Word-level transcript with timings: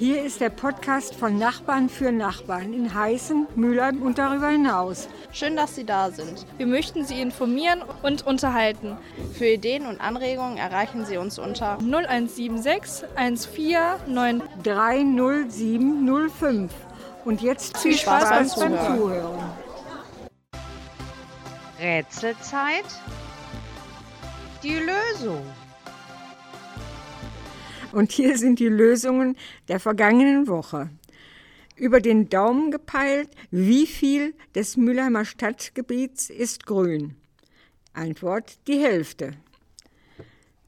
Hier 0.00 0.24
ist 0.24 0.40
der 0.40 0.48
Podcast 0.48 1.14
von 1.14 1.36
Nachbarn 1.36 1.90
für 1.90 2.10
Nachbarn 2.10 2.72
in 2.72 2.94
Heißen, 2.94 3.48
Mülheim 3.54 4.00
und 4.00 4.16
darüber 4.16 4.48
hinaus. 4.48 5.08
Schön, 5.30 5.56
dass 5.56 5.74
Sie 5.74 5.84
da 5.84 6.10
sind. 6.10 6.46
Wir 6.56 6.66
möchten 6.66 7.04
Sie 7.04 7.20
informieren 7.20 7.82
und 8.02 8.26
unterhalten. 8.26 8.96
Für 9.34 9.44
Ideen 9.44 9.84
und 9.84 10.00
Anregungen 10.00 10.56
erreichen 10.56 11.04
Sie 11.04 11.18
uns 11.18 11.38
unter 11.38 11.76
0176 11.80 13.08
14 13.14 14.42
30705. 14.62 16.72
Und 17.26 17.42
jetzt 17.42 17.76
viel, 17.76 17.92
viel 17.92 18.00
Spaß, 18.00 18.22
Spaß 18.22 18.58
beim, 18.58 18.78
Zuhören. 18.78 18.96
Zuhören. 18.96 19.38
Rätselzeit. 21.78 22.86
Die 24.62 24.78
Lösung. 24.78 25.44
Und 27.92 28.12
hier 28.12 28.38
sind 28.38 28.58
die 28.58 28.68
Lösungen 28.68 29.36
der 29.68 29.80
vergangenen 29.80 30.46
Woche. 30.46 30.90
Über 31.76 32.00
den 32.00 32.28
Daumen 32.28 32.70
gepeilt, 32.70 33.30
wie 33.50 33.86
viel 33.86 34.34
des 34.54 34.76
Mülheimer 34.76 35.24
Stadtgebiets 35.24 36.30
ist 36.30 36.66
grün? 36.66 37.16
Antwort 37.92 38.58
die 38.68 38.78
Hälfte. 38.78 39.32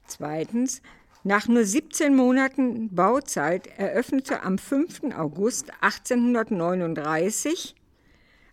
Zweitens, 0.06 0.82
nach 1.24 1.46
nur 1.46 1.64
17 1.64 2.16
Monaten 2.16 2.92
Bauzeit 2.94 3.68
eröffnete 3.78 4.42
am 4.42 4.58
5. 4.58 5.14
August 5.16 5.70
1839 5.80 7.76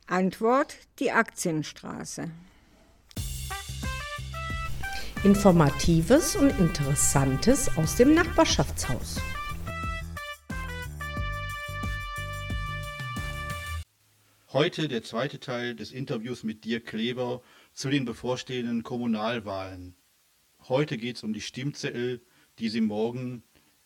Antwort 0.05 0.77
die 0.99 1.11
Aktienstraße. 1.11 2.29
Informatives 5.25 6.37
und 6.37 6.57
Interessantes 6.59 7.77
aus 7.77 7.97
dem 7.97 8.13
Nachbarschaftshaus. 8.13 9.19
Heute 14.53 14.87
der 14.87 15.03
zweite 15.03 15.41
Teil 15.41 15.75
des 15.75 15.91
Interviews 15.91 16.43
mit 16.43 16.63
Dirk 16.63 16.85
Kleber 16.85 17.41
zu 17.73 17.89
den 17.89 18.05
bevorstehenden 18.05 18.83
Kommunalwahlen. 18.83 19.97
Heute 20.69 20.97
geht 20.97 21.17
es 21.17 21.23
um 21.23 21.33
die 21.33 21.41
Stimmzettel, 21.41 22.21
die 22.57 22.69
Sie 22.69 22.79
morgen 22.79 23.43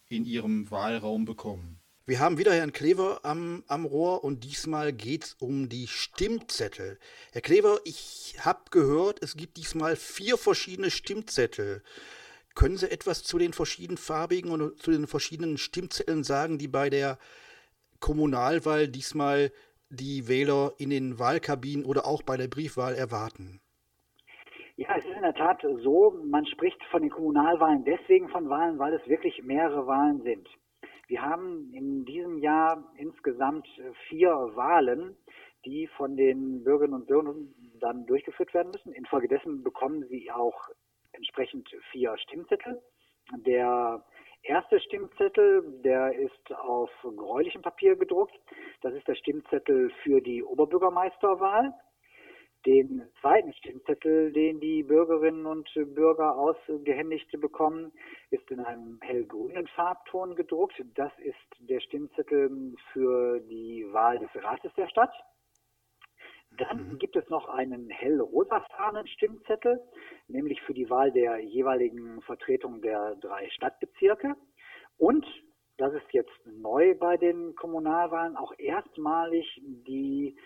in 0.10 0.26
Ihrem 0.26 0.70
Wahlraum 0.70 1.26
bekommen. 1.26 1.83
Wir 2.06 2.20
haben 2.20 2.38
wieder 2.38 2.54
Herrn 2.54 2.74
Klever 2.74 3.22
am, 3.24 3.64
am 3.70 3.86
Rohr 3.86 4.26
und 4.26 4.44
diesmal 4.44 4.92
geht 4.92 5.24
es 5.24 5.34
um 5.36 5.70
die 5.70 5.88
Stimmzettel. 5.88 7.00
Herr 7.32 7.40
Klever, 7.40 7.80
ich 7.86 8.36
habe 8.42 8.60
gehört, 8.72 9.24
es 9.24 9.38
gibt 9.38 9.56
diesmal 9.56 9.96
vier 9.96 10.38
verschiedene 10.38 10.92
Stimmzettel. 10.92 11.82
Können 12.56 12.76
Sie 12.76 12.92
etwas 12.92 13.24
zu 13.24 13.38
den 13.38 13.54
verschiedenen 13.54 13.96
farbigen 13.96 14.52
und 14.52 14.82
zu 14.82 14.92
den 14.92 15.08
verschiedenen 15.08 15.58
Stimmzetteln 15.58 16.26
sagen, 16.26 16.58
die 16.58 16.68
bei 16.68 16.90
der 16.90 17.18
Kommunalwahl 18.02 18.90
diesmal 18.90 19.54
die 19.90 20.28
Wähler 20.28 20.74
in 20.80 20.90
den 20.90 21.20
Wahlkabinen 21.20 21.86
oder 21.86 22.06
auch 22.06 22.22
bei 22.22 22.36
der 22.36 22.50
Briefwahl 22.50 22.96
erwarten? 22.96 23.62
Ja, 24.76 24.90
es 24.98 25.06
ist 25.06 25.16
in 25.16 25.22
der 25.22 25.36
Tat 25.36 25.62
so, 25.62 26.20
man 26.26 26.46
spricht 26.48 26.84
von 26.92 27.02
den 27.02 27.12
Kommunalwahlen 27.12 27.86
deswegen 27.86 28.28
von 28.28 28.50
Wahlen, 28.50 28.78
weil 28.78 28.94
es 28.94 29.08
wirklich 29.08 29.42
mehrere 29.42 29.88
Wahlen 29.88 30.22
sind. 30.24 30.50
Wir 31.08 31.22
haben 31.22 31.72
in 31.74 32.06
diesem 32.06 32.38
Jahr 32.38 32.92
insgesamt 32.98 33.68
vier 34.08 34.32
Wahlen, 34.56 35.16
die 35.66 35.88
von 35.98 36.16
den 36.16 36.64
Bürgerinnen 36.64 36.96
und 36.96 37.08
Bürgern 37.08 37.54
dann 37.80 38.06
durchgeführt 38.06 38.54
werden 38.54 38.72
müssen. 38.72 38.94
Infolgedessen 38.94 39.64
bekommen 39.64 40.06
sie 40.10 40.32
auch 40.32 40.70
entsprechend 41.12 41.70
vier 41.92 42.18
Stimmzettel. 42.18 42.82
Der 43.46 44.04
erste 44.44 44.80
Stimmzettel, 44.82 45.82
der 45.84 46.14
ist 46.14 46.54
auf 46.54 46.90
gräulichem 47.02 47.62
Papier 47.62 47.96
gedruckt. 47.96 48.38
Das 48.82 48.94
ist 48.94 49.08
der 49.08 49.16
Stimmzettel 49.16 49.92
für 50.04 50.22
die 50.22 50.44
Oberbürgermeisterwahl. 50.44 51.74
Den 52.66 53.04
zweiten 53.20 53.52
Stimmzettel, 53.54 54.32
den 54.32 54.62
die 54.62 54.84
Bürgerinnen 54.84 55.46
und 55.46 55.70
Bürger 55.96 56.38
ausgehändigt 56.38 57.30
bekommen, 57.42 57.92
ist 58.30 58.50
in 58.52 58.62
einem 58.62 59.00
hellgrünen 59.02 59.68
Farbton 59.68 60.36
gedruckt. 60.36 60.82
Das 60.96 61.12
ist 61.20 61.36
der 61.60 61.82
Stimmzettel 61.82 62.74
für 62.94 63.42
die 63.42 63.86
Wahl 63.92 64.20
des 64.20 64.30
Rates 64.42 64.72
der 64.76 64.88
Stadt. 64.88 65.14
Dann 66.58 66.94
mhm. 66.94 67.00
gibt 67.00 67.16
es 67.16 67.28
noch 67.30 67.50
einen 67.50 67.90
hellrosafarbenen 67.90 69.08
Stimmzettel, 69.08 69.82
nämlich 70.28 70.62
für 70.62 70.74
die 70.74 70.90
Wahl 70.90 71.12
der 71.12 71.40
jeweiligen 71.40 72.22
Vertretung 72.22 72.82
der 72.82 73.16
drei 73.16 73.50
Stadtbezirke. 73.50 74.36
Und, 74.98 75.26
das 75.78 75.94
ist 75.94 76.12
jetzt 76.12 76.46
neu 76.46 76.96
bei 76.96 77.18
den 77.18 77.56
Kommunalwahlen, 77.56 78.38
auch 78.38 78.54
erstmalig 78.60 79.60
die 79.64 80.38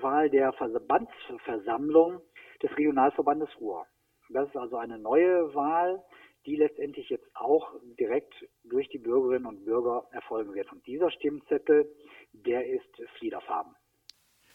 Direktwahl 0.00 0.30
der 0.30 0.52
Verbandsversammlung 0.54 2.20
des 2.62 2.70
Regionalverbandes 2.76 3.48
Ruhr. 3.60 3.86
Das 4.30 4.48
ist 4.48 4.56
also 4.56 4.76
eine 4.76 4.98
neue 4.98 5.54
Wahl, 5.54 6.02
die 6.46 6.56
letztendlich 6.56 7.08
jetzt 7.10 7.26
auch 7.34 7.74
direkt 7.98 8.32
durch 8.64 8.88
die 8.88 8.98
Bürgerinnen 8.98 9.46
und 9.46 9.64
Bürger 9.64 10.06
erfolgen 10.12 10.54
wird. 10.54 10.72
Und 10.72 10.86
dieser 10.86 11.10
Stimmzettel, 11.10 11.86
der 12.32 12.66
ist 12.66 12.88
fliederfarben. 13.18 13.74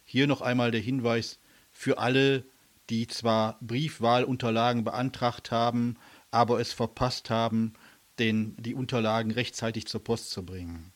Hier 0.03 0.28
noch 0.28 0.41
einmal 0.41 0.72
der 0.72 0.81
Hinweis 0.81 1.39
für 1.72 1.97
alle, 2.00 2.45
die 2.89 3.07
zwar 3.07 3.59
Briefwahlunterlagen 3.61 4.84
beantragt 4.84 5.51
haben, 5.51 5.97
aber 6.31 6.59
es 6.59 6.73
verpasst 6.73 7.29
haben, 7.29 7.73
den, 8.17 8.55
die 8.57 8.73
Unterlagen 8.73 9.31
rechtzeitig 9.31 9.88
zur 9.88 10.03
Post 10.03 10.31
zu 10.31 10.45
bringen. 10.45 10.94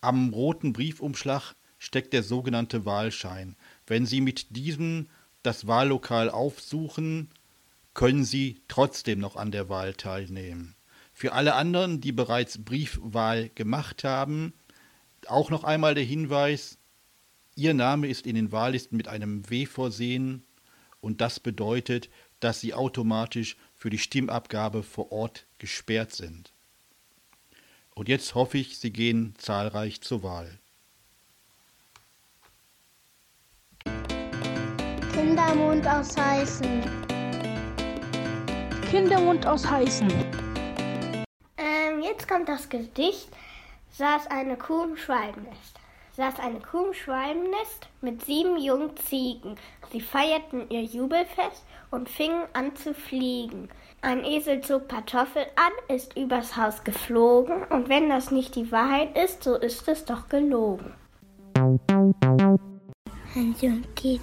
Am 0.00 0.32
roten 0.32 0.72
Briefumschlag 0.72 1.54
steckt 1.78 2.12
der 2.12 2.22
sogenannte 2.22 2.84
Wahlschein. 2.84 3.56
Wenn 3.86 4.06
Sie 4.06 4.20
mit 4.20 4.56
diesem 4.56 5.08
das 5.42 5.66
Wahllokal 5.66 6.30
aufsuchen, 6.30 7.30
können 7.94 8.24
Sie 8.24 8.60
trotzdem 8.68 9.20
noch 9.20 9.36
an 9.36 9.50
der 9.50 9.68
Wahl 9.68 9.94
teilnehmen. 9.94 10.74
Für 11.12 11.32
alle 11.32 11.54
anderen, 11.54 12.00
die 12.00 12.12
bereits 12.12 12.62
Briefwahl 12.62 13.48
gemacht 13.54 14.04
haben, 14.04 14.52
auch 15.28 15.50
noch 15.50 15.64
einmal 15.64 15.94
der 15.94 16.04
Hinweis, 16.04 16.78
Ihr 17.54 17.72
Name 17.72 18.08
ist 18.08 18.26
in 18.26 18.34
den 18.34 18.52
Wahllisten 18.52 18.98
mit 18.98 19.08
einem 19.08 19.48
W 19.48 19.64
versehen 19.64 20.44
und 21.00 21.22
das 21.22 21.40
bedeutet, 21.40 22.10
dass 22.38 22.60
Sie 22.60 22.74
automatisch 22.74 23.56
für 23.74 23.88
die 23.88 23.98
Stimmabgabe 23.98 24.82
vor 24.82 25.10
Ort 25.10 25.46
gesperrt 25.56 26.12
sind. 26.12 26.52
Und 27.94 28.10
jetzt 28.10 28.34
hoffe 28.34 28.58
ich, 28.58 28.78
Sie 28.78 28.92
gehen 28.92 29.34
zahlreich 29.38 30.02
zur 30.02 30.22
Wahl. 30.22 30.58
Kindermund 35.16 35.88
aus 35.88 36.14
Heißen. 36.14 36.82
Kindermund 38.90 39.46
aus 39.46 39.66
Heißen. 39.66 40.12
Ähm, 41.56 42.02
jetzt 42.02 42.28
kommt 42.28 42.50
das 42.50 42.68
Gedicht. 42.68 43.30
Saß 43.92 44.26
eine 44.26 44.58
Kuh 44.58 44.84
im 44.84 44.94
Schwalbennest. 44.98 45.80
Saß 46.18 46.38
eine 46.38 46.60
Kuh 46.60 46.88
im 46.88 46.92
Schwalbennest 46.92 47.88
mit 48.02 48.26
sieben 48.26 48.58
jungen 48.58 48.94
Ziegen. 48.98 49.56
Sie 49.90 50.02
feierten 50.02 50.68
ihr 50.68 50.82
Jubelfest 50.82 51.64
und 51.90 52.10
fingen 52.10 52.44
an 52.52 52.76
zu 52.76 52.92
fliegen. 52.92 53.70
Ein 54.02 54.22
Esel 54.22 54.60
zog 54.60 54.86
Kartoffel 54.90 55.46
an, 55.56 55.96
ist 55.96 56.14
übers 56.14 56.58
Haus 56.58 56.84
geflogen, 56.84 57.64
und 57.70 57.88
wenn 57.88 58.10
das 58.10 58.30
nicht 58.30 58.54
die 58.54 58.70
Wahrheit 58.70 59.16
ist, 59.16 59.42
so 59.42 59.54
ist 59.54 59.88
es 59.88 60.04
doch 60.04 60.28
gelogen. 60.28 60.92
Ein 63.34 63.54
Jung 63.60 63.82
geht 63.94 64.20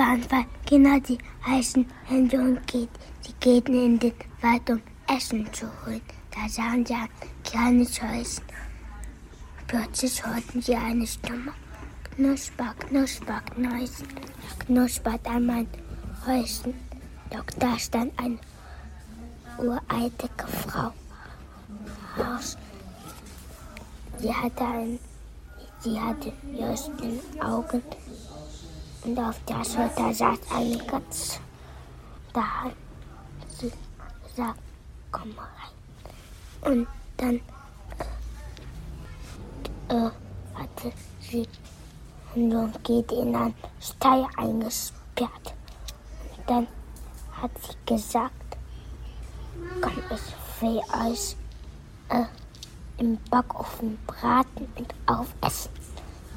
waren 0.00 0.22
zwei 0.22 0.46
Kinder, 0.64 0.98
die 0.98 1.18
heißen 1.46 1.84
Hände 2.06 2.40
und 2.40 2.66
geht. 2.66 2.88
Sie 3.20 3.34
gehen 3.38 3.66
in 3.66 3.98
den 3.98 4.14
Wald, 4.40 4.70
um 4.70 4.80
Essen 5.14 5.46
zu 5.52 5.66
holen. 5.84 6.00
Da 6.30 6.48
sahen 6.48 6.86
sie 6.86 6.94
ein 6.94 7.08
kleines 7.44 8.00
Häuschen. 8.00 8.44
Plötzlich 9.66 10.24
hörten 10.24 10.62
sie 10.62 10.74
eine 10.74 11.06
Stimme. 11.06 11.52
Knusper, 12.14 12.74
knusper, 12.88 13.42
knäusen. 13.54 14.08
Knuspert 14.60 15.26
an 15.26 15.44
mein 15.44 15.68
Häuschen. 16.26 16.74
Doch 17.28 17.44
da 17.58 17.78
stand 17.78 18.18
eine 18.18 18.38
uralte 19.58 20.28
Frau. 20.66 20.92
Haus. 22.16 22.56
Sie 24.18 24.34
hatte 24.34 24.64
ein, 24.64 24.98
sie 25.80 26.00
hatte 26.00 26.32
leuchtende 26.52 27.20
Augen 27.40 27.82
und 29.04 29.18
auf 29.18 29.38
der 29.48 29.64
Schulter 29.64 30.12
saß 30.12 30.38
eine 30.54 30.78
Katze. 30.78 31.40
Da 32.32 32.42
hat 32.42 32.72
sie 33.48 33.72
gesagt, 34.26 34.60
komm 35.10 35.34
mal 35.34 35.48
rein. 36.62 36.72
Und 36.72 36.86
dann 37.16 37.40
äh, 39.88 40.10
hatte 40.54 40.92
sie 41.20 41.48
und 42.34 42.84
geht 42.84 43.10
in 43.12 43.34
einen 43.34 43.54
Stall 43.80 44.26
eingesperrt. 44.36 45.54
Und 46.36 46.50
dann 46.50 46.66
hat 47.32 47.50
sie 47.58 47.94
gesagt, 47.94 48.56
komm, 49.80 50.02
ich 50.10 50.62
will 50.62 50.80
euch 51.06 51.36
äh, 52.10 52.24
im 52.98 53.18
Backofen 53.30 53.98
braten 54.06 54.68
und 54.76 54.94
aufessen. 55.06 55.72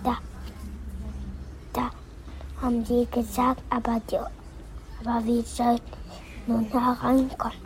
Da, 0.03 0.17
da 1.73 1.91
haben 2.63 2.85
sie 2.85 3.05
gesagt, 3.11 3.61
aber, 3.69 4.01
die, 4.09 4.17
aber 4.17 5.25
wir 5.25 5.43
sollten 5.43 5.83
nun 6.47 6.65
herankommen. 6.71 7.57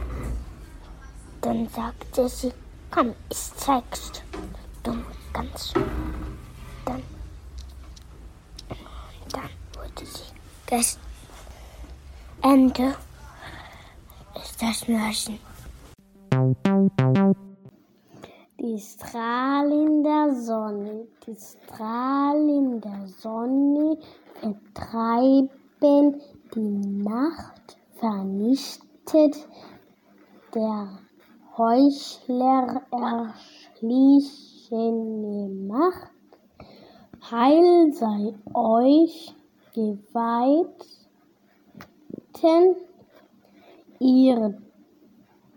Dann 1.42 1.68
sagte 1.70 2.28
sie, 2.28 2.52
komm, 2.92 3.14
ich 3.30 3.54
zeig's 3.56 4.12
dir. 4.12 4.22
Ganz. 5.34 5.74
Dann, 6.86 7.04
dann 9.32 9.50
wurde 9.76 10.06
sie 10.06 10.34
das 10.66 10.98
Ende 12.42 12.96
ist 14.36 14.62
das 14.62 14.88
Märchen. 14.88 15.40
Die 18.60 18.80
Strahlen 18.80 20.04
der 20.04 20.34
Sonne, 20.34 21.08
die 21.26 21.36
Strahlen 21.36 22.82
der 22.82 23.08
Sonne 23.20 23.98
vertreiben 24.40 26.22
die 26.54 27.04
Nacht, 27.04 27.78
vernichtet 27.96 29.48
der 30.54 31.00
Heuchler 31.58 32.84
erschließende 32.92 35.50
Macht. 35.68 36.12
Heil 37.32 37.92
sei 37.94 38.36
euch 38.54 39.34
geweiht, 39.74 40.86
ihr 44.00 44.58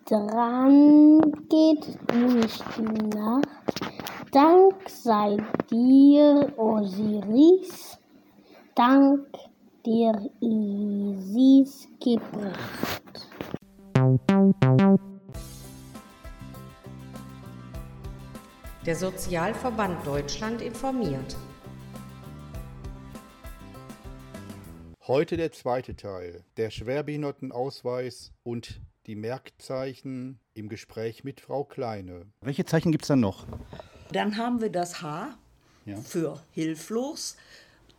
dran 0.07 1.21
geht 1.49 1.87
nicht 2.13 2.65
die 2.77 3.17
Nacht. 3.17 3.49
Dank 4.33 4.75
sei 4.89 5.37
dir, 5.71 6.53
Osiris, 6.57 8.00
Dank 8.81 9.27
dir, 9.85 10.31
Isis 10.41 11.87
gebracht. 12.03 13.29
Der 18.87 18.97
Sozialverband 18.97 20.07
Deutschland 20.07 20.63
informiert. 20.63 21.37
Heute 25.07 25.37
der 25.37 25.53
zweite 25.53 25.95
Teil, 25.95 26.43
der 26.57 26.71
Schwerbehindertenausweis 26.71 28.33
und 28.43 28.81
die 29.05 29.15
Merkzeichen 29.15 30.41
im 30.55 30.71
Gespräch 30.71 31.23
mit 31.23 31.43
Frau 31.43 31.65
Kleine. 31.65 32.33
Welche 32.41 32.65
Zeichen 32.65 32.93
gibt 32.93 33.05
es 33.05 33.09
dann 33.09 33.21
noch? 33.21 33.45
Dann 34.13 34.39
haben 34.39 34.63
wir 34.63 34.73
das 34.73 35.03
H 35.03 35.37
ja. 35.85 35.99
für 35.99 36.43
hilflos. 36.53 37.37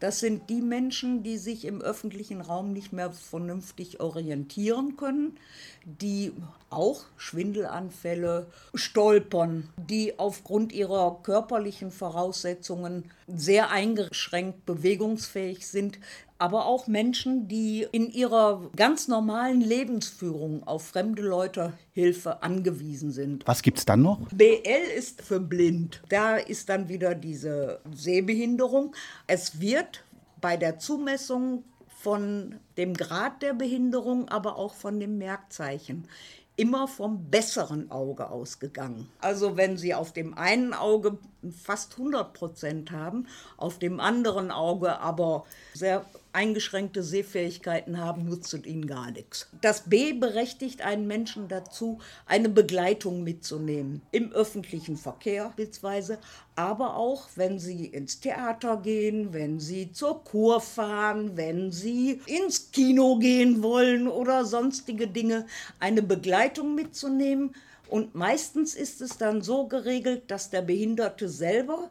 Das 0.01 0.19
sind 0.19 0.50
die 0.50 0.62
Menschen, 0.62 1.21
die 1.21 1.38
sich 1.38 1.63
im 1.63 1.80
öffentlichen 1.80 2.42
Raum 2.42 2.74
nicht 2.74 2.92
mehr 2.92 3.12
vernünftig 3.12 4.00
orientieren 4.00 4.98
können, 4.98 5.38
die 5.86 6.33
auch 6.71 7.03
Schwindelanfälle 7.18 8.48
stolpern, 8.74 9.69
die 9.77 10.18
aufgrund 10.18 10.74
ihrer 10.74 11.19
körperlichen 11.21 11.92
Voraussetzungen 11.92 13.12
sehr 13.27 13.69
eingeschränkt 13.69 14.65
bewegungsfähig 14.65 15.68
sind, 15.68 16.00
aber 16.42 16.66
auch 16.66 16.88
Menschen, 16.88 17.48
die 17.48 17.86
in 17.92 18.10
ihrer 18.10 18.72
ganz 18.76 19.08
normalen 19.08 19.62
Lebensführung 19.62 20.64
auf 20.66 20.88
fremde 20.88 21.22
Leute 21.22 21.74
Hilfe 21.94 22.42
angewiesen 22.42 23.12
sind. 23.12 23.46
Was 23.46 23.62
gibt 23.62 23.78
es 23.78 23.86
dann 23.86 24.02
noch? 24.02 24.28
BL 24.32 24.90
ist 24.98 25.22
für 25.22 25.40
blind. 25.40 26.02
Da 26.10 26.38
ist 26.38 26.70
dann 26.70 26.90
wieder 26.90 27.14
diese 27.14 27.80
Sehbehinderung. 27.94 28.96
Es 29.28 29.62
wird 29.62 30.04
bei 30.42 30.58
der 30.58 30.80
Zumessung 30.80 31.64
von 31.88 32.56
dem 32.76 32.96
Grad 32.96 33.44
der 33.44 33.54
Behinderung, 33.54 34.28
aber 34.28 34.58
auch 34.58 34.74
von 34.74 35.00
dem 35.00 35.20
Merkzeichen 35.20 36.08
immer 36.56 36.88
vom 36.88 37.30
besseren 37.30 37.92
Auge 37.92 38.30
ausgegangen. 38.30 39.10
Also 39.20 39.58
wenn 39.58 39.78
Sie 39.78 39.94
auf 39.94 40.12
dem 40.12 40.36
einen 40.38 40.74
Auge 40.74 41.18
fast 41.64 41.98
100 41.98 42.34
Prozent 42.34 42.92
haben, 42.92 43.28
auf 43.58 43.80
dem 43.80 44.00
anderen 44.00 44.52
Auge 44.52 45.00
aber 45.00 45.46
sehr 45.74 46.06
eingeschränkte 46.33 47.04
Sehfähigkeiten 47.04 47.98
haben, 48.00 48.25
nutzt 48.25 48.51
ihnen 48.66 48.88
gar 48.88 49.12
nichts. 49.12 49.48
Das 49.62 49.89
B 49.89 50.13
berechtigt 50.13 50.81
einen 50.81 51.07
Menschen 51.07 51.48
dazu, 51.48 52.00
eine 52.25 52.50
Begleitung 52.50 53.24
mitzunehmen. 53.24 54.01
Im 54.12 54.31
öffentlichen 54.31 54.98
Verkehr 54.98 55.51
beispielsweise, 55.62 56.19
aber 56.56 56.95
auch, 56.95 57.30
wenn 57.36 57.60
sie 57.60 57.86
ins 57.86 58.19
Theater 58.19 58.78
gehen, 58.78 59.33
wenn 59.33 59.60
sie 59.60 59.92
zur 59.92 60.24
Kur 60.24 60.60
fahren, 60.60 61.38
wenn 61.38 61.72
sie 61.72 62.22
ins 62.25 62.72
Kino 62.72 63.18
gehen 63.18 63.63
wollen 63.63 64.07
oder 64.07 64.45
sonstige 64.45 65.07
Dinge, 65.07 65.45
eine 65.80 66.01
Begleitung 66.01 66.75
mitzunehmen. 66.75 67.56
Und 67.89 68.16
meistens 68.16 68.75
ist 68.75 69.01
es 69.01 69.18
dann 69.18 69.42
so 69.42 69.68
geregelt, 69.68 70.24
dass 70.30 70.50
der 70.50 70.62
Behinderte 70.62 71.30
selber 71.30 71.89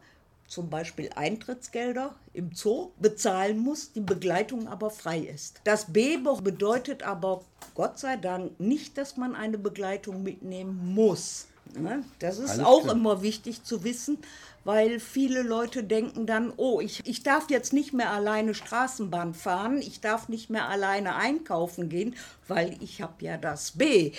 zum 0.50 0.68
Beispiel 0.68 1.10
Eintrittsgelder 1.14 2.14
im 2.32 2.52
Zoo 2.52 2.90
bezahlen 2.98 3.56
muss, 3.58 3.92
die 3.92 4.00
Begleitung 4.00 4.66
aber 4.66 4.90
frei 4.90 5.20
ist. 5.20 5.60
Das 5.62 5.92
B 5.92 6.18
bedeutet 6.42 7.04
aber 7.04 7.44
Gott 7.76 8.00
sei 8.00 8.16
Dank 8.16 8.58
nicht, 8.58 8.98
dass 8.98 9.16
man 9.16 9.36
eine 9.36 9.58
Begleitung 9.58 10.24
mitnehmen 10.24 10.92
muss. 10.92 11.46
Ne? 11.78 12.02
Das 12.18 12.38
ist 12.38 12.50
Alles 12.50 12.66
auch 12.66 12.82
klar. 12.82 12.96
immer 12.96 13.22
wichtig 13.22 13.62
zu 13.62 13.84
wissen, 13.84 14.18
weil 14.64 14.98
viele 14.98 15.42
Leute 15.42 15.84
denken 15.84 16.26
dann, 16.26 16.52
oh, 16.56 16.80
ich, 16.80 17.06
ich 17.06 17.22
darf 17.22 17.48
jetzt 17.48 17.72
nicht 17.72 17.92
mehr 17.92 18.10
alleine 18.10 18.54
Straßenbahn 18.54 19.34
fahren, 19.34 19.78
ich 19.78 20.00
darf 20.00 20.28
nicht 20.28 20.50
mehr 20.50 20.68
alleine 20.68 21.14
einkaufen 21.14 21.88
gehen, 21.88 22.16
weil 22.48 22.76
ich 22.82 23.02
habe 23.02 23.24
ja 23.24 23.36
das 23.36 23.70
B. 23.72 24.12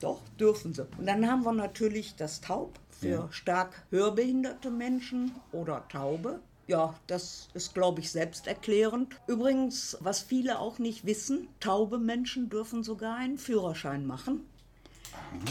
Doch, 0.00 0.20
dürfen 0.38 0.74
sie. 0.74 0.86
Und 0.98 1.06
dann 1.06 1.28
haben 1.28 1.44
wir 1.44 1.52
natürlich 1.52 2.16
das 2.16 2.40
Taub 2.40 2.78
für 2.90 3.08
ja. 3.08 3.28
stark 3.30 3.84
hörbehinderte 3.90 4.70
Menschen 4.70 5.32
oder 5.52 5.86
Taube. 5.88 6.40
Ja, 6.66 6.94
das 7.06 7.48
ist, 7.54 7.72
glaube 7.72 8.00
ich, 8.00 8.10
selbsterklärend. 8.10 9.16
Übrigens, 9.26 9.96
was 10.00 10.20
viele 10.20 10.58
auch 10.58 10.78
nicht 10.78 11.06
wissen, 11.06 11.48
taube 11.60 11.98
Menschen 11.98 12.50
dürfen 12.50 12.82
sogar 12.82 13.16
einen 13.16 13.38
Führerschein 13.38 14.06
machen. 14.06 14.46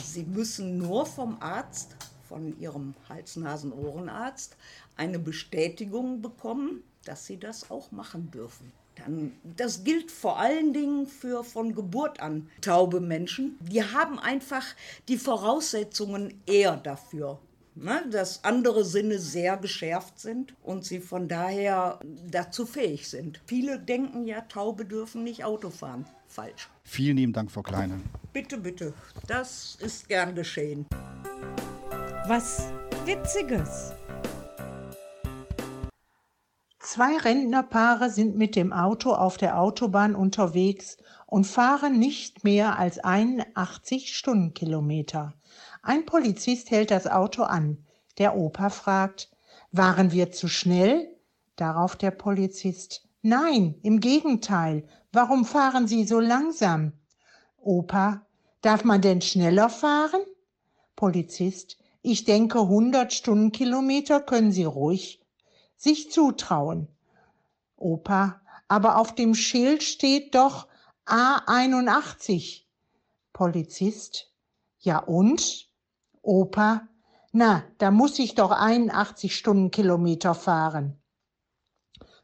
Sie 0.03 0.23
müssen 0.23 0.77
nur 0.77 1.05
vom 1.05 1.41
Arzt, 1.41 1.95
von 2.27 2.59
ihrem 2.59 2.93
Hals-Nasen-Ohrenarzt, 3.09 4.55
eine 4.95 5.17
Bestätigung 5.17 6.21
bekommen, 6.21 6.83
dass 7.05 7.25
sie 7.25 7.39
das 7.39 7.71
auch 7.71 7.91
machen 7.91 8.29
dürfen. 8.29 8.71
Dann, 8.97 9.33
das 9.43 9.83
gilt 9.83 10.11
vor 10.11 10.39
allen 10.39 10.73
Dingen 10.73 11.07
für 11.07 11.43
von 11.43 11.75
Geburt 11.75 12.19
an 12.19 12.49
taube 12.61 12.99
Menschen. 12.99 13.57
Die 13.61 13.83
haben 13.83 14.19
einfach 14.19 14.65
die 15.07 15.17
Voraussetzungen 15.17 16.41
eher 16.45 16.77
dafür. 16.77 17.39
Ne, 17.75 18.03
dass 18.09 18.43
andere 18.43 18.83
Sinne 18.83 19.19
sehr 19.19 19.55
geschärft 19.55 20.19
sind 20.19 20.55
und 20.63 20.83
sie 20.83 20.99
von 20.99 21.27
daher 21.27 21.99
dazu 22.31 22.65
fähig 22.65 23.07
sind. 23.07 23.39
Viele 23.45 23.79
denken 23.79 24.25
ja, 24.25 24.41
Taube 24.41 24.83
dürfen 24.83 25.23
nicht 25.23 25.43
Auto 25.43 25.69
fahren. 25.69 26.05
Falsch. 26.27 26.69
Vielen 26.83 27.17
lieben 27.17 27.33
Dank, 27.33 27.51
Frau 27.51 27.61
Kleine. 27.61 28.01
Bitte, 28.33 28.57
bitte. 28.57 28.93
Das 29.27 29.77
ist 29.79 30.07
gern 30.07 30.33
geschehen. 30.33 30.87
Was 32.27 32.63
Witziges. 33.05 33.93
Zwei 36.89 37.17
Rentnerpaare 37.17 38.09
sind 38.09 38.37
mit 38.37 38.55
dem 38.55 38.71
Auto 38.71 39.11
auf 39.11 39.35
der 39.35 39.59
Autobahn 39.59 40.15
unterwegs 40.15 40.95
und 41.25 41.45
fahren 41.45 41.99
nicht 41.99 42.45
mehr 42.45 42.79
als 42.79 42.99
81 42.99 44.15
Stundenkilometer. 44.15 45.33
Ein 45.81 46.05
Polizist 46.05 46.71
hält 46.71 46.91
das 46.91 47.05
Auto 47.05 47.43
an. 47.43 47.85
Der 48.19 48.37
Opa 48.37 48.69
fragt, 48.69 49.29
waren 49.73 50.13
wir 50.13 50.31
zu 50.31 50.47
schnell? 50.47 51.13
Darauf 51.57 51.97
der 51.97 52.11
Polizist, 52.11 53.05
nein, 53.21 53.75
im 53.83 53.99
Gegenteil, 53.99 54.87
warum 55.11 55.43
fahren 55.43 55.89
Sie 55.89 56.05
so 56.05 56.21
langsam? 56.21 56.93
Opa, 57.57 58.25
darf 58.61 58.85
man 58.85 59.01
denn 59.01 59.19
schneller 59.19 59.67
fahren? 59.67 60.21
Polizist, 60.95 61.77
ich 62.01 62.23
denke, 62.23 62.59
100 62.59 63.11
Stundenkilometer 63.11 64.21
können 64.21 64.53
Sie 64.53 64.63
ruhig 64.63 65.21
sich 65.77 66.11
zutrauen. 66.11 66.87
Opa, 67.77 68.41
aber 68.67 68.97
auf 68.97 69.15
dem 69.15 69.35
Schild 69.35 69.83
steht 69.83 70.35
doch 70.35 70.67
A81. 71.05 72.63
Polizist, 73.31 74.33
ja 74.79 74.97
und? 74.99 75.69
Opa, 76.21 76.87
na, 77.31 77.63
da 77.77 77.91
muss 77.91 78.19
ich 78.19 78.35
doch 78.35 78.51
81 78.51 79.35
Stundenkilometer 79.35 80.33
fahren. 80.33 80.99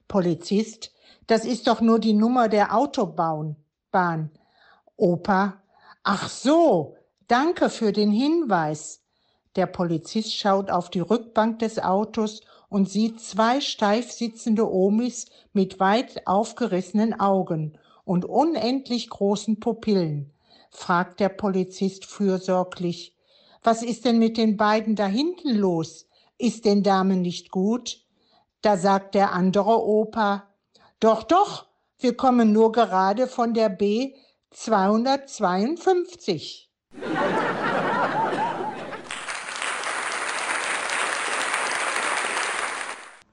Polizist, 0.07 0.91
das 1.27 1.45
ist 1.45 1.67
doch 1.67 1.81
nur 1.81 1.99
die 1.99 2.13
Nummer 2.13 2.49
der 2.49 2.75
Autobahn. 2.75 3.55
Opa, 4.95 5.61
ach 6.03 6.29
so, 6.29 6.97
danke 7.27 7.69
für 7.69 7.91
den 7.91 8.11
Hinweis. 8.11 9.03
Der 9.55 9.67
Polizist 9.67 10.35
schaut 10.35 10.71
auf 10.71 10.89
die 10.89 10.99
Rückbank 10.99 11.59
des 11.59 11.79
Autos 11.79 12.41
und 12.73 12.89
sieht 12.89 13.21
zwei 13.21 13.61
steif 13.61 14.11
sitzende 14.11 14.67
Omis 14.67 15.27
mit 15.53 15.79
weit 15.79 16.25
aufgerissenen 16.25 17.19
Augen 17.19 17.77
und 18.03 18.25
unendlich 18.25 19.11
großen 19.11 19.59
Pupillen. 19.59 20.31
Fragt 20.71 21.19
der 21.19 21.29
Polizist 21.29 22.05
fürsorglich, 22.05 23.15
was 23.61 23.83
ist 23.83 24.05
denn 24.05 24.17
mit 24.17 24.37
den 24.37 24.57
beiden 24.57 24.95
da 24.95 25.05
hinten 25.05 25.55
los? 25.55 26.07
Ist 26.39 26.65
den 26.65 26.81
Damen 26.81 27.21
nicht 27.21 27.51
gut? 27.51 28.01
Da 28.63 28.75
sagt 28.75 29.13
der 29.13 29.33
andere 29.33 29.85
Opa, 29.85 30.47
doch, 30.99 31.21
doch, 31.21 31.67
wir 31.99 32.17
kommen 32.17 32.53
nur 32.53 32.71
gerade 32.71 33.27
von 33.27 33.53
der 33.53 33.69
B 33.69 34.15
252. 34.49 36.71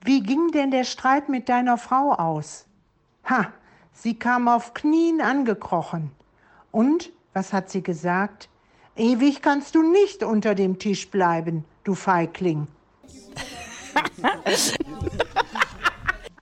Wie 0.02 0.22
ging 0.22 0.50
denn 0.52 0.70
der 0.70 0.84
Streit 0.84 1.28
mit 1.28 1.48
deiner 1.48 1.76
Frau 1.76 2.12
aus? 2.12 2.66
Ha, 3.24 3.52
sie 3.92 4.18
kam 4.18 4.48
auf 4.48 4.72
Knien 4.72 5.20
angekrochen. 5.20 6.10
Und, 6.70 7.12
was 7.34 7.52
hat 7.52 7.70
sie 7.70 7.82
gesagt? 7.82 8.48
Ewig 8.96 9.42
kannst 9.42 9.74
du 9.74 9.82
nicht 9.82 10.24
unter 10.24 10.54
dem 10.54 10.78
Tisch 10.78 11.10
bleiben, 11.10 11.64
du 11.84 11.94
Feigling. 11.94 12.66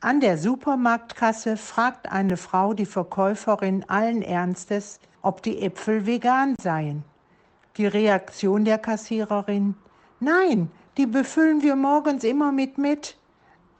An 0.00 0.20
der 0.20 0.38
Supermarktkasse 0.38 1.56
fragt 1.56 2.10
eine 2.10 2.36
Frau 2.36 2.72
die 2.72 2.86
Verkäuferin 2.86 3.84
allen 3.88 4.22
Ernstes, 4.22 5.00
ob 5.22 5.42
die 5.42 5.60
Äpfel 5.60 6.06
vegan 6.06 6.54
seien. 6.60 7.02
Die 7.76 7.86
Reaktion 7.86 8.64
der 8.64 8.78
Kassiererin: 8.78 9.74
Nein, 10.20 10.70
die 10.96 11.06
befüllen 11.06 11.62
wir 11.62 11.76
morgens 11.76 12.24
immer 12.24 12.52
mit 12.52 12.78
mit. 12.78 13.17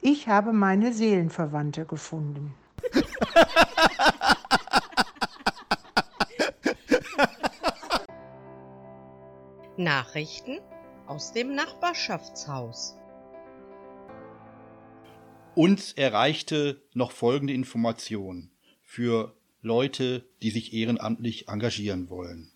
Ich 0.01 0.29
habe 0.29 0.53
meine 0.53 0.93
Seelenverwandte 0.93 1.85
gefunden. 1.85 2.55
Nachrichten 9.77 10.59
aus 11.07 11.33
dem 11.33 11.55
Nachbarschaftshaus. 11.55 12.97
Uns 15.55 15.93
erreichte 15.93 16.83
noch 16.95 17.11
folgende 17.11 17.53
Information 17.53 18.51
für 18.83 19.35
Leute, 19.63 20.25
die 20.43 20.51
sich 20.51 20.73
ehrenamtlich 20.73 21.49
engagieren 21.49 22.11
wollen. 22.11 22.53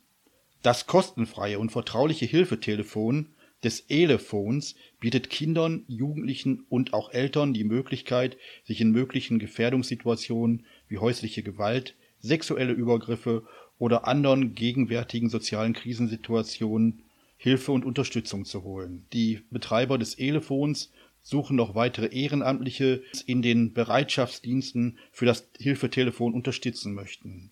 Das 0.62 0.86
kostenfreie 0.86 1.58
und 1.58 1.72
vertrauliche 1.72 2.26
Hilfetelefon 2.26 3.34
des 3.64 3.84
Elefons 3.88 4.74
bietet 5.00 5.30
Kindern, 5.30 5.84
Jugendlichen 5.86 6.64
und 6.68 6.92
auch 6.92 7.12
Eltern 7.12 7.54
die 7.54 7.64
Möglichkeit, 7.64 8.36
sich 8.64 8.80
in 8.80 8.90
möglichen 8.90 9.38
Gefährdungssituationen 9.38 10.64
wie 10.88 10.98
häusliche 10.98 11.42
Gewalt, 11.42 11.94
sexuelle 12.20 12.72
Übergriffe 12.72 13.46
oder 13.78 14.06
anderen 14.06 14.54
gegenwärtigen 14.54 15.28
sozialen 15.28 15.72
Krisensituationen 15.72 17.02
Hilfe 17.36 17.72
und 17.72 17.84
Unterstützung 17.84 18.44
zu 18.44 18.62
holen. 18.62 19.04
Die 19.12 19.40
Betreiber 19.50 19.98
des 19.98 20.14
Elefons 20.14 20.92
suchen 21.22 21.56
noch 21.56 21.74
weitere 21.74 22.06
Ehrenamtliche 22.06 23.02
in 23.26 23.42
den 23.42 23.72
Bereitschaftsdiensten 23.72 24.98
für 25.10 25.26
das 25.26 25.48
Hilfetelefon 25.58 26.34
unterstützen 26.34 26.94
möchten. 26.94 27.50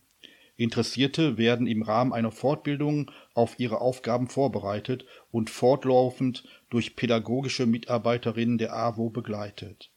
Interessierte 0.60 1.38
werden 1.38 1.66
im 1.66 1.80
Rahmen 1.80 2.12
einer 2.12 2.30
Fortbildung 2.30 3.10
auf 3.32 3.58
ihre 3.58 3.80
Aufgaben 3.80 4.28
vorbereitet 4.28 5.06
und 5.30 5.48
fortlaufend 5.48 6.44
durch 6.68 6.96
pädagogische 6.96 7.64
Mitarbeiterinnen 7.64 8.58
der 8.58 8.76
AWO 8.76 9.08
begleitet. 9.08 9.90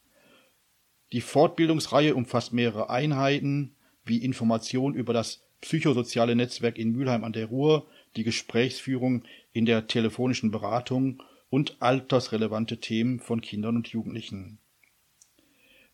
Die 1.12 1.20
Fortbildungsreihe 1.20 2.16
umfasst 2.16 2.54
mehrere 2.54 2.90
Einheiten, 2.90 3.76
wie 4.06 4.24
Information 4.24 4.94
über 4.94 5.12
das 5.12 5.44
psychosoziale 5.60 6.34
Netzwerk 6.34 6.78
in 6.78 6.94
Mülheim 6.94 7.26
an 7.26 7.34
der 7.34 7.48
Ruhr, 7.48 7.86
die 8.16 8.24
Gesprächsführung 8.24 9.26
in 9.52 9.66
der 9.66 9.88
telefonischen 9.88 10.50
Beratung 10.50 11.22
und 11.50 11.76
altersrelevante 11.82 12.80
Themen 12.80 13.20
von 13.20 13.42
Kindern 13.42 13.76
und 13.76 13.90
Jugendlichen. 13.90 14.60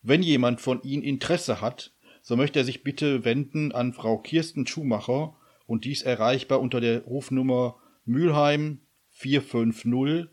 Wenn 0.02 0.22
jemand 0.22 0.60
von 0.60 0.80
Ihnen 0.84 1.02
Interesse 1.02 1.60
hat, 1.60 1.92
so 2.22 2.36
möchte 2.36 2.58
er 2.58 2.64
sich 2.64 2.82
bitte 2.84 3.24
wenden 3.24 3.72
an 3.72 3.92
Frau 3.92 4.18
Kirsten 4.18 4.66
Schumacher 4.66 5.36
und 5.66 5.84
dies 5.84 6.02
erreichbar 6.02 6.60
unter 6.60 6.80
der 6.80 7.02
Rufnummer 7.04 7.76
Mülheim 8.04 8.80
450 9.10 10.28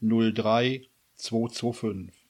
03 0.00 0.88
225. 1.16 2.28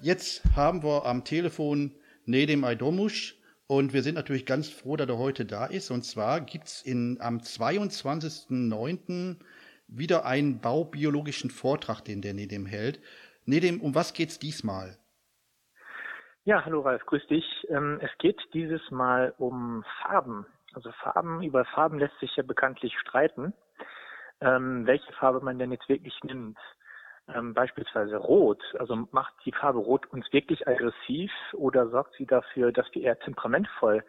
Jetzt 0.00 0.42
haben 0.54 0.82
wir 0.82 1.06
am 1.06 1.24
Telefon 1.24 1.94
Nedem 2.26 2.64
Aydomusch 2.64 3.38
und 3.66 3.92
wir 3.94 4.02
sind 4.02 4.16
natürlich 4.16 4.44
ganz 4.44 4.68
froh, 4.68 4.96
dass 4.96 5.08
er 5.08 5.18
heute 5.18 5.46
da 5.46 5.66
ist. 5.66 5.90
Und 5.90 6.04
zwar 6.04 6.40
gibt 6.40 6.66
es 6.66 6.84
am 6.86 7.38
22.09. 7.38 9.36
wieder 9.88 10.26
einen 10.26 10.60
baubiologischen 10.60 11.50
Vortrag, 11.50 12.02
den 12.02 12.20
der 12.20 12.34
Nedem 12.34 12.66
hält. 12.66 13.00
Nedem, 13.46 13.80
um 13.80 13.94
was 13.94 14.12
geht 14.12 14.28
es 14.30 14.38
diesmal? 14.38 14.98
Ja, 16.46 16.62
hallo 16.62 16.82
Ralf, 16.82 17.06
grüß 17.06 17.26
dich. 17.28 17.66
Ähm, 17.70 17.98
es 18.02 18.10
geht 18.18 18.38
dieses 18.52 18.90
Mal 18.90 19.32
um 19.38 19.82
Farben. 20.02 20.44
Also 20.74 20.92
Farben, 20.92 21.42
über 21.42 21.64
Farben 21.64 21.98
lässt 21.98 22.18
sich 22.20 22.36
ja 22.36 22.42
bekanntlich 22.42 22.98
streiten, 22.98 23.54
ähm, 24.42 24.86
welche 24.86 25.10
Farbe 25.14 25.40
man 25.40 25.58
denn 25.58 25.72
jetzt 25.72 25.88
wirklich 25.88 26.22
nimmt. 26.22 26.58
Ähm, 27.34 27.54
beispielsweise 27.54 28.18
Rot, 28.18 28.62
also 28.78 29.08
macht 29.10 29.32
die 29.46 29.52
Farbe 29.52 29.78
Rot 29.78 30.04
uns 30.12 30.30
wirklich 30.34 30.68
aggressiv 30.68 31.32
oder 31.54 31.88
sorgt 31.88 32.14
sie 32.18 32.26
dafür, 32.26 32.72
dass 32.72 32.94
wir 32.94 33.04
eher 33.04 33.18
temperamentvoll 33.20 34.04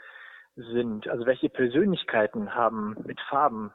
sind? 0.58 1.08
Also 1.08 1.26
welche 1.26 1.48
Persönlichkeiten 1.48 2.54
haben 2.54 2.98
mit 3.06 3.22
Farben 3.30 3.72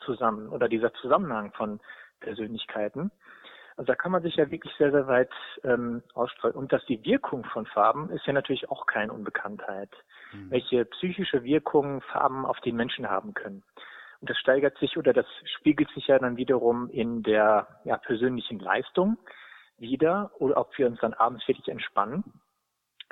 zusammen 0.00 0.48
oder 0.48 0.68
dieser 0.68 0.92
Zusammenhang 0.94 1.52
von 1.52 1.78
Persönlichkeiten? 2.18 3.12
Also 3.76 3.86
da 3.86 3.94
kann 3.94 4.12
man 4.12 4.22
sich 4.22 4.36
ja 4.36 4.50
wirklich 4.50 4.72
sehr, 4.76 4.90
sehr 4.90 5.06
weit 5.06 5.30
ähm, 5.64 6.02
ausstreuen. 6.14 6.54
Und 6.54 6.72
dass 6.72 6.84
die 6.86 7.04
Wirkung 7.04 7.44
von 7.44 7.66
Farben 7.66 8.10
ist 8.10 8.26
ja 8.26 8.32
natürlich 8.32 8.70
auch 8.70 8.86
keine 8.86 9.12
Unbekanntheit. 9.12 9.90
Mhm. 10.32 10.50
Welche 10.50 10.84
psychische 10.84 11.42
Wirkung 11.44 12.02
Farben 12.02 12.44
auf 12.44 12.60
den 12.60 12.76
Menschen 12.76 13.08
haben 13.08 13.34
können. 13.34 13.62
Und 14.20 14.30
das 14.30 14.38
steigert 14.38 14.78
sich 14.78 14.96
oder 14.96 15.12
das 15.12 15.26
spiegelt 15.56 15.90
sich 15.90 16.06
ja 16.06 16.18
dann 16.18 16.36
wiederum 16.36 16.88
in 16.90 17.22
der 17.22 17.66
ja, 17.84 17.96
persönlichen 17.96 18.60
Leistung 18.60 19.18
wieder 19.78 20.30
oder 20.38 20.58
ob 20.58 20.78
wir 20.78 20.86
uns 20.86 21.00
dann 21.00 21.14
abends 21.14 21.46
wirklich 21.48 21.68
entspannen. 21.68 22.22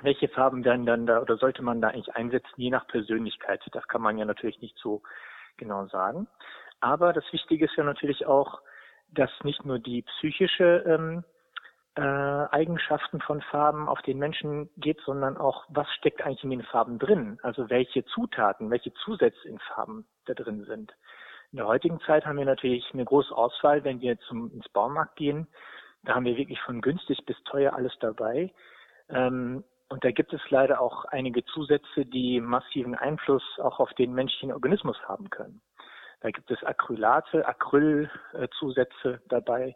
Welche 0.02 0.29
Farben 0.29 0.64
werden 0.64 0.87
dann 0.87 1.07
da 1.07 1.21
oder 1.21 1.37
sollte 1.37 1.62
man 1.62 1.81
da 1.81 1.88
eigentlich 1.88 2.14
einsetzen, 2.14 2.55
je 2.57 2.71
nach 2.71 2.87
Persönlichkeit? 2.87 3.61
Das 3.73 3.88
kann 3.88 4.00
man 4.02 4.19
ja 4.19 4.25
natürlich 4.25 4.61
nicht 4.61 4.79
so 4.79 5.02
genau 5.57 5.87
sagen. 5.87 6.29
Aber 6.81 7.12
das 7.12 7.25
Wichtige 7.33 7.67
ist 7.67 7.76
ja 7.76 7.85
natürlich 7.85 8.26
auch, 8.26 8.62
dass 9.12 9.31
nicht 9.43 9.64
nur 9.64 9.79
die 9.79 10.02
psychische 10.02 10.85
ähm, 10.87 11.25
äh, 11.97 12.00
Eigenschaften 12.02 13.21
von 13.21 13.40
Farben 13.43 13.88
auf 13.88 14.00
den 14.02 14.19
Menschen 14.19 14.71
geht, 14.76 15.00
sondern 15.05 15.37
auch, 15.37 15.64
was 15.69 15.88
steckt 15.95 16.23
eigentlich 16.23 16.45
in 16.45 16.50
den 16.50 16.62
Farben 16.62 16.99
drin? 16.99 17.38
Also 17.43 17.69
welche 17.69 18.05
Zutaten, 18.07 18.71
welche 18.71 18.93
Zusätze 19.05 19.49
in 19.49 19.59
Farben 19.59 20.07
da 20.26 20.35
drin 20.35 20.64
sind. 20.64 20.93
In 21.52 21.57
der 21.57 21.67
heutigen 21.67 22.00
Zeit 22.07 22.25
haben 22.26 22.38
wir 22.38 22.45
natürlich 22.45 22.88
eine 22.93 23.05
große 23.05 23.37
Auswahl, 23.37 23.83
wenn 23.83 24.00
wir 24.00 24.19
zum, 24.21 24.52
ins 24.52 24.69
Baumarkt 24.69 25.17
gehen. 25.17 25.49
Da 26.05 26.14
haben 26.14 26.25
wir 26.25 26.37
wirklich 26.37 26.61
von 26.61 26.81
günstig 26.81 27.26
bis 27.26 27.37
teuer 27.45 27.75
alles 27.75 27.93
dabei. 28.00 28.52
Ähm, 29.09 29.64
und 29.88 30.05
da 30.05 30.12
gibt 30.12 30.33
es 30.33 30.40
leider 30.50 30.81
auch 30.81 31.05
einige 31.07 31.45
Zusätze, 31.47 32.07
die 32.07 32.40
massiven 32.40 32.95
Einfluss 32.95 33.43
auch 33.59 33.81
auf 33.81 33.93
den 33.95 34.14
menschlichen 34.14 34.52
Organismus 34.52 34.97
haben 35.09 35.29
können. 35.31 35.61
Da 36.21 36.31
gibt 36.31 36.50
es 36.50 36.62
Acrylate, 36.65 37.47
Acrylzusätze 37.47 39.21
dabei. 39.29 39.75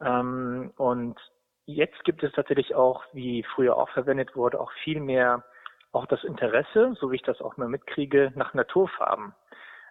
Ähm, 0.00 0.72
und 0.76 1.18
jetzt 1.66 2.02
gibt 2.04 2.22
es 2.22 2.32
tatsächlich 2.32 2.74
auch, 2.74 3.04
wie 3.12 3.44
früher 3.54 3.76
auch 3.76 3.88
verwendet 3.90 4.34
wurde, 4.34 4.60
auch 4.60 4.72
viel 4.84 5.00
mehr 5.00 5.44
auch 5.92 6.06
das 6.06 6.22
Interesse, 6.24 6.94
so 7.00 7.10
wie 7.10 7.16
ich 7.16 7.22
das 7.22 7.40
auch 7.40 7.56
mal 7.56 7.68
mitkriege, 7.68 8.32
nach 8.34 8.54
Naturfarben. 8.54 9.34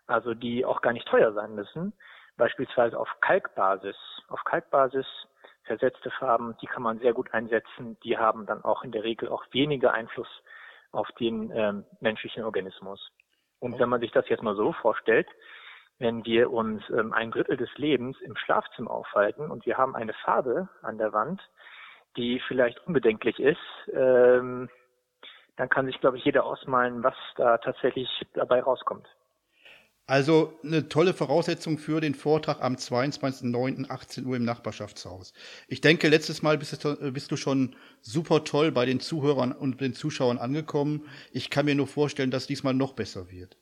Also 0.08 0.34
die 0.34 0.66
auch 0.66 0.82
gar 0.82 0.94
nicht 0.94 1.08
teuer 1.08 1.34
sein 1.34 1.56
müssen. 1.56 1.94
Beispielsweise 2.38 2.98
auf 2.98 3.10
Kalkbasis. 3.22 3.98
Auf 4.30 4.44
Kalkbasis 4.44 5.06
versetzte 5.64 6.10
Farben, 6.12 6.56
die 6.62 6.68
kann 6.68 6.84
man 6.84 7.00
sehr 7.00 7.14
gut 7.14 7.34
einsetzen. 7.34 7.98
Die 8.04 8.18
haben 8.18 8.46
dann 8.46 8.64
auch 8.64 8.84
in 8.84 8.92
der 8.92 9.04
Regel 9.04 9.30
auch 9.30 9.44
weniger 9.52 9.94
Einfluss 9.94 10.30
auf 10.92 11.08
den 11.20 11.52
ähm, 11.54 11.86
menschlichen 12.00 12.44
Organismus. 12.44 13.12
Und 13.60 13.78
wenn 13.78 13.90
man 13.90 14.00
sich 14.00 14.12
das 14.12 14.28
jetzt 14.30 14.42
mal 14.42 14.56
so 14.56 14.74
vorstellt, 14.74 15.28
wenn 16.00 16.26
wir 16.26 16.52
uns 16.52 16.82
ähm, 16.90 17.14
ein 17.14 17.32
Drittel 17.32 17.58
des 17.58 17.70
Lebens 17.76 18.18
im 18.22 18.36
Schlafzimmer 18.36 18.92
aufhalten 18.92 19.52
und 19.52 19.66
wir 19.66 19.78
haben 19.78 19.96
eine 19.96 20.14
Farbe 20.14 20.70
an 20.82 20.98
der 20.98 21.14
Wand, 21.14 21.42
die 22.18 22.42
vielleicht 22.48 22.86
unbedenklich 22.88 23.40
ist, 23.40 23.60
ähm, 23.94 24.70
dann 25.58 25.70
kann 25.70 25.86
sich, 25.86 26.00
glaube 26.00 26.18
ich, 26.18 26.24
jeder 26.24 26.46
ausmalen, 26.46 27.04
was 27.04 27.16
da 27.36 27.58
tatsächlich 27.58 28.10
dabei 28.34 28.62
rauskommt. 28.62 29.08
Also 30.08 30.58
eine 30.64 30.90
tolle 30.90 31.14
Voraussetzung 31.14 31.78
für 31.78 32.02
den 32.02 32.16
Vortrag 32.16 32.64
am 32.64 32.76
22.09.18 32.76 34.26
Uhr 34.26 34.38
im 34.38 34.44
Nachbarschaftshaus. 34.44 35.34
Ich 35.68 35.82
denke, 35.82 36.08
letztes 36.08 36.42
Mal 36.42 36.58
bist 36.58 36.84
du, 36.84 37.12
bist 37.12 37.32
du, 37.32 37.36
schon 37.38 37.76
super 38.02 38.44
toll 38.44 38.72
bei 38.72 38.88
den 38.88 39.02
Zuhörern 39.02 39.52
und 39.52 39.82
den 39.82 39.94
Zuschauern 39.94 40.40
angekommen. 40.40 41.06
Ich 41.32 41.52
kann 41.52 41.66
mir 41.66 41.76
nur 41.76 41.86
vorstellen, 41.86 42.32
dass 42.32 42.48
diesmal 42.48 42.74
noch 42.74 42.94
besser 42.94 43.30
wird. 43.30 43.56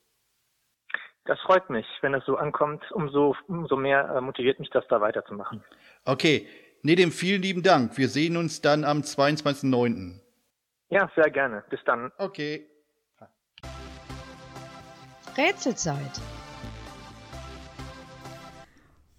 Das 1.28 1.38
freut 1.40 1.68
mich. 1.68 1.84
Wenn 2.00 2.14
es 2.14 2.24
so 2.24 2.36
ankommt, 2.36 2.90
umso, 2.90 3.36
umso 3.48 3.76
mehr 3.76 4.08
äh, 4.16 4.20
motiviert 4.22 4.58
mich 4.58 4.70
das 4.70 4.84
da 4.88 5.02
weiterzumachen. 5.02 5.62
Okay. 6.06 6.48
Nedem, 6.82 7.12
vielen 7.12 7.42
lieben 7.42 7.62
Dank. 7.62 7.98
Wir 7.98 8.08
sehen 8.08 8.38
uns 8.38 8.62
dann 8.62 8.82
am 8.82 9.00
22.09. 9.00 10.20
Ja, 10.88 11.10
sehr 11.14 11.30
gerne. 11.30 11.64
Bis 11.68 11.80
dann. 11.84 12.10
Okay. 12.16 12.66
Rätselzeit. 15.36 16.18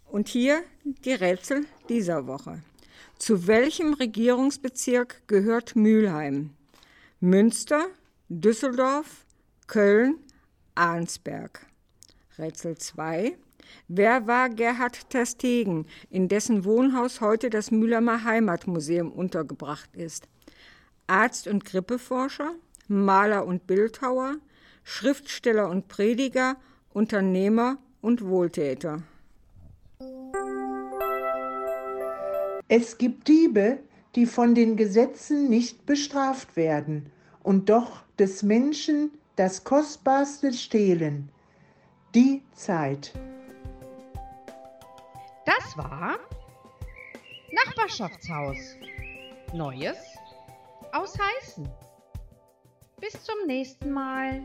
Und 0.07 0.29
hier 0.29 0.63
die 0.83 1.13
Rätsel 1.13 1.65
dieser 1.89 2.25
Woche. 2.25 2.63
Zu 3.19 3.45
welchem 3.45 3.93
Regierungsbezirk 3.93 5.27
gehört 5.27 5.75
Mülheim? 5.75 6.55
Münster, 7.19 7.85
Düsseldorf, 8.29 9.25
Köln, 9.67 10.15
Arnsberg. 10.73 11.69
Rätsel 12.39 12.77
2. 12.77 13.37
Wer 13.87 14.25
war 14.25 14.49
Gerhard 14.49 15.09
Terstegen, 15.09 15.85
in 16.09 16.29
dessen 16.29 16.63
Wohnhaus 16.63 17.21
heute 17.21 17.49
das 17.49 17.69
Mühlheimer 17.69 18.23
Heimatmuseum 18.23 19.11
untergebracht 19.11 19.95
ist? 19.95 20.27
Arzt 21.05 21.47
und 21.47 21.65
Grippeforscher, 21.65 22.53
Maler 22.87 23.45
und 23.45 23.67
Bildhauer, 23.67 24.37
Schriftsteller 24.83 25.69
und 25.69 25.87
Prediger, 25.87 26.55
Unternehmer 26.93 27.77
und 28.01 28.25
Wohltäter. 28.25 29.03
Es 32.69 32.97
gibt 32.97 33.27
Diebe, 33.27 33.79
die 34.15 34.25
von 34.25 34.55
den 34.55 34.77
Gesetzen 34.77 35.49
nicht 35.49 35.85
bestraft 35.85 36.55
werden 36.55 37.11
und 37.43 37.69
doch 37.69 38.03
des 38.17 38.43
Menschen 38.43 39.11
das 39.35 39.63
Kostbarste 39.63 40.53
stehlen. 40.53 41.29
Die 42.15 42.41
Zeit. 42.55 43.13
Das 45.45 45.77
war 45.77 46.17
Nachbarschaftshaus. 47.51 48.57
Neues 49.53 49.97
aus 50.91 51.15
Heißen. 51.19 51.69
Bis 52.99 53.23
zum 53.23 53.35
nächsten 53.45 53.91
Mal. 53.91 54.41